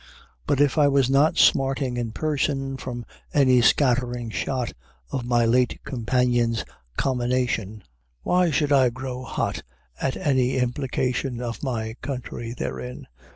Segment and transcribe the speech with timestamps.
[0.47, 3.05] But if I was not smarting in person from
[3.35, 4.73] any scattering shot
[5.11, 6.65] of my late companion's
[6.97, 7.83] commination,
[8.23, 9.61] why should I grow hot
[10.01, 13.05] at any implication of my country therein?